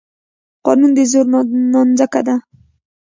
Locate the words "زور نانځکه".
1.11-2.21